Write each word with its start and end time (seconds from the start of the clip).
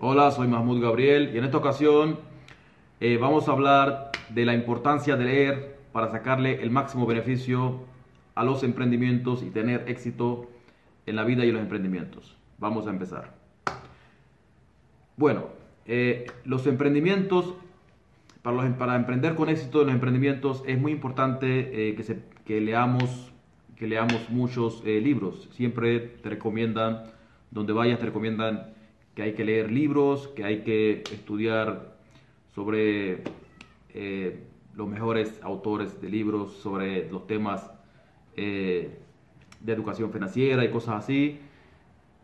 Hola, 0.00 0.30
soy 0.30 0.46
Mahmoud 0.46 0.80
Gabriel 0.80 1.32
y 1.34 1.38
en 1.38 1.44
esta 1.44 1.56
ocasión 1.56 2.20
eh, 3.00 3.16
vamos 3.16 3.48
a 3.48 3.52
hablar 3.52 4.12
de 4.28 4.44
la 4.44 4.54
importancia 4.54 5.16
de 5.16 5.24
leer 5.24 5.78
para 5.90 6.08
sacarle 6.08 6.62
el 6.62 6.70
máximo 6.70 7.04
beneficio 7.04 7.80
a 8.36 8.44
los 8.44 8.62
emprendimientos 8.62 9.42
y 9.42 9.50
tener 9.50 9.88
éxito 9.88 10.48
en 11.04 11.16
la 11.16 11.24
vida 11.24 11.44
y 11.44 11.48
en 11.48 11.54
los 11.54 11.62
emprendimientos. 11.64 12.36
Vamos 12.58 12.86
a 12.86 12.90
empezar. 12.90 13.34
Bueno, 15.16 15.46
eh, 15.84 16.26
los 16.44 16.68
emprendimientos, 16.68 17.54
para, 18.42 18.54
los, 18.54 18.76
para, 18.76 18.94
emprender 18.94 19.34
con 19.34 19.48
éxito 19.48 19.80
en 19.80 19.88
los 19.88 19.94
emprendimientos 19.94 20.62
es 20.64 20.78
muy 20.78 20.92
importante 20.92 21.88
eh, 21.88 21.96
que, 21.96 22.20
que, 22.44 22.60
leamos, 22.60 23.32
que 23.74 23.88
leamos 23.88 24.30
muchos 24.30 24.84
libros. 24.84 25.48
Siempre 25.54 25.98
te 25.98 26.28
recomiendan, 26.28 27.02
donde 27.50 27.72
vayas 27.72 27.98
te 27.98 28.06
recomiendan 28.06 28.77
que 29.18 29.24
hay 29.24 29.32
que 29.32 29.44
leer 29.44 29.72
libros, 29.72 30.28
que 30.28 30.44
hay 30.44 30.60
que 30.60 31.02
estudiar 31.10 31.96
sobre 32.54 33.24
eh, 33.92 34.44
los 34.76 34.86
mejores 34.86 35.40
autores 35.42 36.00
de 36.00 36.08
libros, 36.08 36.52
sobre 36.58 37.10
los 37.10 37.26
temas 37.26 37.68
eh, 38.36 38.96
de 39.58 39.72
educación 39.72 40.12
financiera 40.12 40.64
y 40.64 40.70
cosas 40.70 41.02
así. 41.02 41.40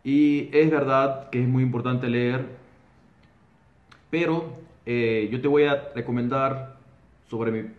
Y 0.05 0.47
es 0.53 0.71
verdad 0.71 1.29
que 1.31 1.41
es 1.41 1.49
muy 1.49 1.63
importante 1.63 2.07
leer, 2.07 2.45
pero 4.09 4.53
eh, 4.85 5.27
yo 5.29 5.41
te 5.41 5.49
voy 5.49 5.65
a 5.65 5.89
recomendar 5.93 6.77
sobre 7.29 7.51
mi, 7.51 7.69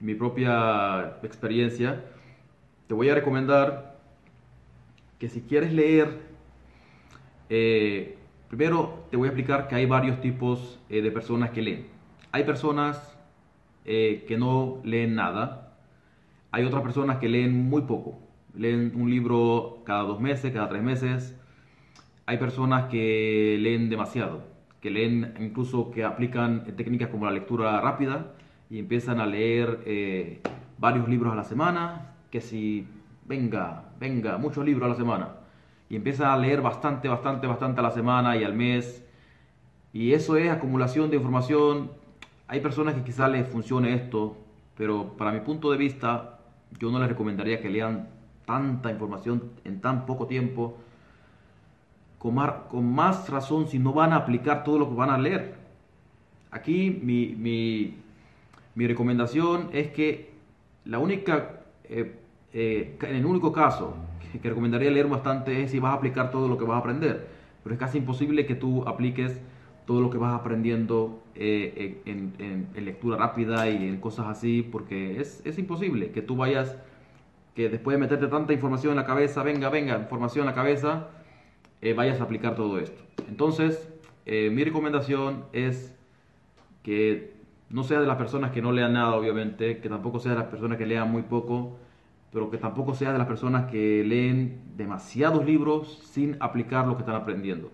mi 0.00 0.14
propia 0.14 1.16
experiencia, 1.22 2.04
te 2.88 2.92
voy 2.92 3.08
a 3.08 3.14
recomendar 3.14 3.96
que 5.18 5.30
si 5.30 5.40
quieres 5.40 5.72
leer 5.72 6.28
Primero 8.50 9.06
te 9.12 9.16
voy 9.16 9.28
a 9.28 9.30
explicar 9.30 9.68
que 9.68 9.76
hay 9.76 9.86
varios 9.86 10.20
tipos 10.20 10.80
eh, 10.88 11.02
de 11.02 11.12
personas 11.12 11.50
que 11.50 11.62
leen. 11.62 11.86
Hay 12.32 12.42
personas 12.42 13.16
eh, 13.84 14.24
que 14.26 14.36
no 14.36 14.80
leen 14.82 15.14
nada. 15.14 15.76
Hay 16.50 16.64
otras 16.64 16.82
personas 16.82 17.18
que 17.18 17.28
leen 17.28 17.70
muy 17.70 17.82
poco. 17.82 18.18
Leen 18.56 18.92
un 18.96 19.08
libro 19.08 19.84
cada 19.84 20.02
dos 20.02 20.20
meses, 20.20 20.52
cada 20.52 20.68
tres 20.68 20.82
meses. 20.82 21.38
Hay 22.26 22.38
personas 22.38 22.86
que 22.86 23.56
leen 23.60 23.88
demasiado, 23.88 24.42
que 24.80 24.90
leen 24.90 25.32
incluso 25.38 25.92
que 25.92 26.02
aplican 26.02 26.64
técnicas 26.76 27.08
como 27.08 27.26
la 27.26 27.30
lectura 27.30 27.80
rápida 27.80 28.32
y 28.68 28.80
empiezan 28.80 29.20
a 29.20 29.26
leer 29.26 29.78
eh, 29.86 30.40
varios 30.76 31.08
libros 31.08 31.32
a 31.32 31.36
la 31.36 31.44
semana, 31.44 32.14
que 32.32 32.40
si 32.40 32.84
venga, 33.26 33.92
venga, 34.00 34.38
muchos 34.38 34.64
libros 34.64 34.86
a 34.86 34.88
la 34.88 34.96
semana 34.96 35.39
y 35.90 35.96
empieza 35.96 36.32
a 36.32 36.38
leer 36.38 36.62
bastante, 36.62 37.08
bastante, 37.08 37.48
bastante 37.48 37.80
a 37.80 37.82
la 37.82 37.90
semana 37.90 38.36
y 38.36 38.44
al 38.44 38.54
mes. 38.54 39.04
Y 39.92 40.12
eso 40.12 40.36
es 40.36 40.48
acumulación 40.48 41.10
de 41.10 41.16
información. 41.16 41.90
Hay 42.46 42.60
personas 42.60 42.94
que 42.94 43.02
quizás 43.02 43.28
les 43.28 43.46
funcione 43.48 43.92
esto, 43.92 44.36
pero 44.76 45.16
para 45.16 45.32
mi 45.32 45.40
punto 45.40 45.68
de 45.72 45.76
vista, 45.76 46.38
yo 46.78 46.92
no 46.92 47.00
les 47.00 47.08
recomendaría 47.08 47.60
que 47.60 47.68
lean 47.68 48.08
tanta 48.46 48.92
información 48.92 49.50
en 49.64 49.80
tan 49.80 50.06
poco 50.06 50.28
tiempo. 50.28 50.78
Con 52.20 52.36
más, 52.36 52.52
con 52.70 52.94
más 52.94 53.28
razón 53.28 53.66
si 53.66 53.80
no 53.80 53.92
van 53.92 54.12
a 54.12 54.16
aplicar 54.16 54.62
todo 54.62 54.78
lo 54.78 54.88
que 54.88 54.94
van 54.94 55.10
a 55.10 55.18
leer. 55.18 55.56
Aquí 56.52 57.00
mi, 57.02 57.34
mi, 57.36 57.96
mi 58.76 58.86
recomendación 58.86 59.70
es 59.72 59.90
que 59.90 60.30
la 60.84 61.00
única, 61.00 61.62
eh, 61.84 62.16
eh, 62.52 62.96
en 63.02 63.16
el 63.16 63.26
único 63.26 63.52
caso 63.52 63.94
que 64.40 64.48
recomendaría 64.48 64.90
leer 64.90 65.08
bastante 65.08 65.62
es 65.62 65.72
si 65.72 65.80
vas 65.80 65.92
a 65.92 65.96
aplicar 65.96 66.30
todo 66.30 66.48
lo 66.48 66.56
que 66.56 66.64
vas 66.64 66.76
a 66.76 66.80
aprender. 66.80 67.28
Pero 67.62 67.74
es 67.74 67.78
casi 67.78 67.98
imposible 67.98 68.46
que 68.46 68.54
tú 68.54 68.86
apliques 68.86 69.40
todo 69.86 70.00
lo 70.00 70.10
que 70.10 70.18
vas 70.18 70.34
aprendiendo 70.34 71.22
eh, 71.34 72.00
en, 72.06 72.68
lectura 72.76 73.16
rápida 73.16 73.68
y 73.68 73.88
en 73.88 74.00
cosas 74.00 74.26
así, 74.28 74.62
porque 74.62 75.20
es, 75.20 75.42
es, 75.44 75.58
imposible 75.58 76.12
que 76.12 76.22
tú 76.22 76.36
vayas, 76.36 76.76
que 77.54 77.68
después 77.68 77.96
de 77.96 78.00
meterte 78.00 78.28
tanta 78.28 78.52
información 78.52 78.92
en 78.92 78.96
la 78.98 79.04
cabeza, 79.04 79.42
venga, 79.42 79.68
venga, 79.68 79.98
información 79.98 80.44
en 80.44 80.46
la 80.46 80.54
cabeza, 80.54 81.08
eh, 81.82 81.94
vayas 81.94 82.20
a 82.20 82.24
aplicar 82.24 82.54
todo 82.54 82.78
esto. 82.78 83.02
Entonces, 83.28 83.88
eh, 84.26 84.50
mi 84.50 84.64
recomendación 84.64 85.44
es 85.52 85.96
que 86.82 87.34
no 87.68 87.84
sea 87.84 88.00
de 88.00 88.06
las 88.06 88.16
personas 88.16 88.50
que 88.52 88.62
no 88.62 88.72
lean 88.72 88.92
nada, 88.92 89.14
obviamente, 89.14 89.78
que 89.78 89.88
tampoco 89.88 90.18
sea 90.18 90.32
de 90.32 90.38
las 90.38 90.48
personas 90.48 90.78
que 90.78 90.86
lean 90.86 91.10
muy 91.10 91.22
poco, 91.22 91.78
pero 92.32 92.50
que 92.50 92.58
tampoco 92.58 92.94
sea 92.94 93.12
de 93.12 93.18
las 93.18 93.26
personas 93.26 93.70
que 93.70 94.04
leen 94.04 94.62
demasiados 94.76 95.44
libros 95.44 96.00
sin 96.04 96.36
aplicar 96.40 96.86
lo 96.86 96.96
que 96.96 97.02
están 97.02 97.16
aprendiendo. 97.16 97.70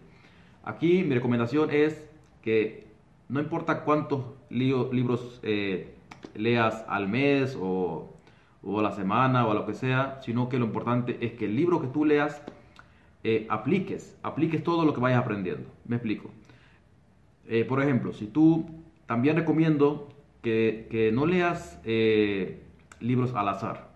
Aquí 0.65 1.05
mi 1.05 1.15
recomendación 1.15 1.71
es 1.71 2.09
que 2.43 2.87
no 3.28 3.41
importa 3.41 3.83
cuántos 3.83 4.25
libros 4.49 5.41
eh, 5.43 5.94
leas 6.34 6.84
al 6.89 7.09
mes 7.09 7.56
o, 7.61 8.12
a 8.65 8.83
la 8.83 8.93
semana 8.93 9.47
o 9.47 9.50
a 9.50 9.55
lo 9.55 9.67
que 9.67 9.75
sea, 9.75 10.21
sino 10.22 10.49
que 10.49 10.59
lo 10.59 10.65
importante 10.65 11.19
es 11.21 11.33
que 11.33 11.44
el 11.44 11.55
libro 11.55 11.81
que 11.81 11.88
tú 11.88 12.05
leas 12.05 12.43
eh, 13.25 13.47
apliques, 13.50 14.17
apliques 14.23 14.62
todo 14.62 14.84
lo 14.84 14.94
que 14.94 15.00
vayas 15.00 15.21
aprendiendo. 15.21 15.69
Me 15.84 15.97
explico. 15.97 16.31
Eh, 17.47 17.65
por 17.65 17.83
ejemplo, 17.83 18.12
si 18.12 18.27
tú 18.27 18.67
también 19.06 19.37
recomiendo 19.37 20.09
que, 20.43 20.88
que 20.91 21.12
no 21.12 21.27
leas 21.27 21.81
libros 23.00 23.34
al 23.34 23.49
azar 23.49 23.95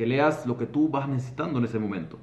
que 0.00 0.06
leas 0.06 0.46
lo 0.46 0.56
que 0.56 0.64
tú 0.64 0.88
vas 0.88 1.06
necesitando 1.10 1.58
en 1.58 1.66
ese 1.66 1.78
momento. 1.78 2.18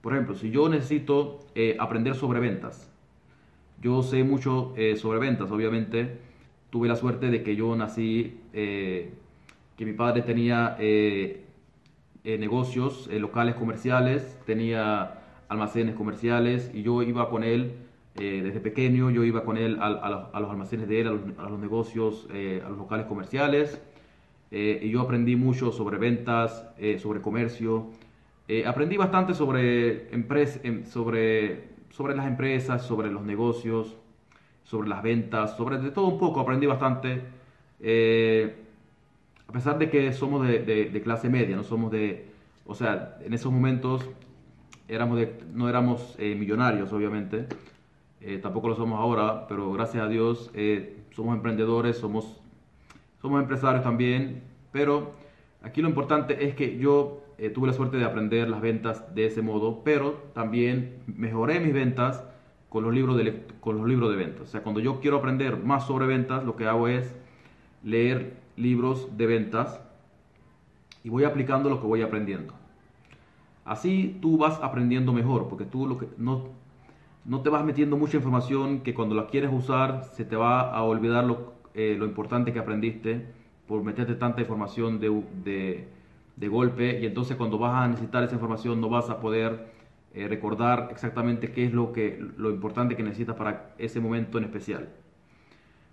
Por 0.00 0.14
ejemplo, 0.14 0.34
si 0.34 0.50
yo 0.50 0.70
necesito 0.70 1.40
eh, 1.54 1.76
aprender 1.78 2.14
sobre 2.14 2.40
ventas, 2.40 2.90
yo 3.82 4.02
sé 4.02 4.24
mucho 4.24 4.72
eh, 4.74 4.96
sobre 4.96 5.18
ventas, 5.18 5.50
obviamente. 5.50 6.16
Tuve 6.70 6.88
la 6.88 6.96
suerte 6.96 7.30
de 7.30 7.42
que 7.42 7.56
yo 7.56 7.76
nací, 7.76 8.40
eh, 8.54 9.12
que 9.76 9.84
mi 9.84 9.92
padre 9.92 10.22
tenía 10.22 10.78
negocios 12.24 13.06
locales 13.12 13.54
comerciales, 13.54 14.38
tenía 14.46 15.18
almacenes 15.50 15.96
comerciales 15.96 16.70
y 16.72 16.82
yo 16.82 17.02
iba 17.02 17.28
con 17.28 17.44
él 17.44 17.74
desde 18.14 18.60
pequeño, 18.60 19.10
yo 19.10 19.24
iba 19.24 19.44
con 19.44 19.58
él 19.58 19.76
a, 19.78 20.40
los 20.40 20.50
almacenes 20.50 20.88
de 20.88 21.02
él, 21.02 21.06
a 21.36 21.50
los 21.50 21.58
negocios, 21.58 22.28
a 22.30 22.68
los 22.70 22.78
locales 22.78 23.04
comerciales 23.04 23.78
eh, 24.50 24.88
yo 24.90 25.00
aprendí 25.00 25.36
mucho 25.36 25.70
sobre 25.70 25.98
ventas, 25.98 26.66
eh, 26.78 26.98
sobre 26.98 27.20
comercio. 27.20 27.90
Eh, 28.48 28.66
aprendí 28.66 28.96
bastante 28.96 29.34
sobre, 29.34 30.12
em, 30.12 30.84
sobre, 30.84 31.68
sobre 31.90 32.16
las 32.16 32.26
empresas, 32.26 32.84
sobre 32.84 33.10
los 33.10 33.22
negocios, 33.22 33.96
sobre 34.64 34.88
las 34.88 35.02
ventas, 35.02 35.56
sobre 35.56 35.78
de 35.78 35.90
todo 35.90 36.08
un 36.08 36.18
poco. 36.18 36.40
Aprendí 36.40 36.66
bastante. 36.66 37.22
a 39.48 39.52
pesar 39.52 39.78
de 39.78 39.90
que 39.90 40.12
somos 40.12 40.46
de, 40.46 40.60
de, 40.60 41.02
clase 41.02 41.28
media, 41.28 41.56
no 41.56 41.64
somos 41.64 41.90
de... 41.90 42.26
O 42.66 42.74
sea, 42.74 43.18
en 43.24 43.34
esos 43.34 43.52
momentos 43.52 44.08
éramos 44.88 45.18
de, 45.18 45.38
no 45.52 45.68
éramos 45.68 46.16
millonarios, 46.18 46.92
obviamente. 46.92 47.46
tampoco 48.42 48.68
lo 48.68 48.76
somos 48.76 49.00
ahora, 49.00 49.46
pero 49.48 49.72
gracias 49.72 50.04
a 50.04 50.08
Dios 50.08 50.50
somos 51.10 51.34
emprendedores, 51.34 51.96
somos 51.98 52.40
somos 53.20 53.40
empresarios 53.40 53.82
también, 53.82 54.42
pero 54.72 55.12
aquí 55.62 55.82
lo 55.82 55.88
importante 55.88 56.46
es 56.46 56.54
que 56.54 56.78
yo 56.78 57.22
eh, 57.38 57.50
tuve 57.50 57.68
la 57.68 57.72
suerte 57.72 57.96
de 57.96 58.04
aprender 58.04 58.48
las 58.48 58.60
ventas 58.60 59.14
de 59.14 59.26
ese 59.26 59.42
modo, 59.42 59.82
pero 59.84 60.12
también 60.34 61.02
mejoré 61.06 61.60
mis 61.60 61.72
ventas 61.72 62.24
con 62.68 62.84
los, 62.84 62.94
libros 62.94 63.16
de, 63.16 63.44
con 63.60 63.78
los 63.78 63.86
libros 63.86 64.10
de 64.10 64.16
ventas. 64.16 64.42
O 64.42 64.46
sea, 64.46 64.62
cuando 64.62 64.80
yo 64.80 65.00
quiero 65.00 65.18
aprender 65.18 65.56
más 65.56 65.86
sobre 65.86 66.06
ventas, 66.06 66.44
lo 66.44 66.56
que 66.56 66.66
hago 66.66 66.88
es 66.88 67.14
leer 67.82 68.36
libros 68.56 69.16
de 69.16 69.26
ventas 69.26 69.80
y 71.02 71.08
voy 71.08 71.24
aplicando 71.24 71.68
lo 71.68 71.80
que 71.80 71.86
voy 71.86 72.02
aprendiendo. 72.02 72.54
Así 73.64 74.18
tú 74.20 74.36
vas 74.38 74.60
aprendiendo 74.62 75.12
mejor, 75.12 75.48
porque 75.48 75.64
tú 75.64 75.86
lo 75.86 75.98
que, 75.98 76.08
no, 76.16 76.48
no 77.24 77.40
te 77.40 77.50
vas 77.50 77.64
metiendo 77.64 77.96
mucha 77.96 78.16
información 78.16 78.80
que 78.80 78.94
cuando 78.94 79.14
la 79.14 79.26
quieres 79.26 79.50
usar 79.52 80.04
se 80.12 80.24
te 80.24 80.36
va 80.36 80.70
a 80.70 80.82
olvidar 80.82 81.24
lo, 81.24 81.59
eh, 81.74 81.94
lo 81.98 82.04
importante 82.04 82.52
que 82.52 82.58
aprendiste 82.58 83.26
por 83.68 83.84
meterte 83.84 84.14
tanta 84.16 84.40
información 84.40 84.98
de, 84.98 85.86
de, 86.36 86.48
golpe 86.48 86.98
y 87.00 87.06
entonces 87.06 87.36
cuando 87.36 87.58
vas 87.58 87.84
a 87.84 87.86
necesitar 87.86 88.24
esa 88.24 88.34
información 88.34 88.80
no 88.80 88.88
vas 88.88 89.08
a 89.08 89.20
poder 89.20 89.66
eh, 90.14 90.26
recordar 90.26 90.88
exactamente 90.90 91.52
qué 91.52 91.66
es 91.66 91.72
lo, 91.72 91.92
que, 91.92 92.18
lo 92.36 92.50
importante 92.50 92.96
que 92.96 93.04
necesitas 93.04 93.36
para 93.36 93.74
ese 93.78 94.00
momento 94.00 94.38
en 94.38 94.44
especial. 94.44 94.88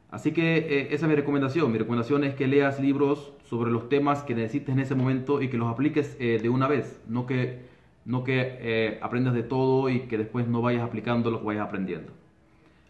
Así 0.10 0.32
que 0.32 0.58
eh, 0.58 0.88
esa 0.92 1.06
es 1.06 1.10
mi 1.10 1.16
recomendación. 1.16 1.72
Mi 1.72 1.78
recomendación 1.78 2.24
es 2.24 2.34
que 2.34 2.48
leas 2.48 2.80
libros 2.80 3.34
sobre 3.44 3.70
los 3.70 3.90
temas 3.90 4.24
que 4.24 4.34
necesites 4.34 4.70
en 4.70 4.80
ese 4.80 4.96
momento 4.96 5.42
y 5.44 5.50
que 5.50 5.58
los 5.58 5.70
apliques 5.72 6.18
de 6.18 6.50
una 6.50 6.68
vez, 6.68 7.04
no 7.08 7.28
que, 7.28 7.60
no 8.06 8.24
que 8.24 8.98
aprendas 9.02 9.36
de 9.36 9.44
todo 9.44 9.90
y 9.90 10.08
que 10.08 10.18
después 10.18 10.48
no 10.48 10.62
vayas 10.62 10.84
aplicando 10.84 11.30
lo 11.30 11.42
que 11.42 11.46
vayas 11.46 11.68
aprendiendo. 11.68 12.14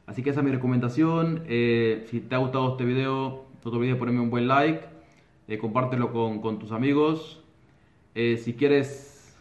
Así 0.08 0.24
que 0.24 0.32
esa 0.32 0.40
es 0.40 0.46
mi 0.46 0.52
recomendación. 0.52 1.44
Eh, 1.48 2.06
si 2.10 2.22
te 2.22 2.34
ha 2.34 2.38
gustado 2.40 2.72
este 2.72 2.86
video, 2.86 3.46
no 3.64 3.72
te 3.72 3.78
olvides 3.78 3.96
de 3.96 4.00
ponerme 4.00 4.22
un 4.22 4.30
buen 4.30 4.48
like. 4.48 4.82
Eh, 5.50 5.58
compártelo 5.58 6.12
con, 6.42 6.60
tus 6.60 6.72
amigos. 6.72 7.44
Eh, 8.16 8.38
si 8.38 8.54
quieres 8.54 9.38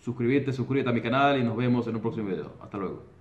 suscribirte, 0.00 0.52
suscríbete 0.52 0.90
a 0.90 0.92
mi 0.92 1.00
canal 1.00 1.40
y 1.40 1.42
nos 1.42 1.56
vemos 1.56 1.86
en 1.88 1.96
un 1.96 2.02
próximo 2.02 2.28
video. 2.28 2.52
Hasta 2.60 2.76
luego. 2.76 3.13